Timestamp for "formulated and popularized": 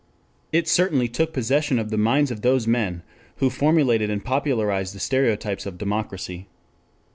3.51-4.95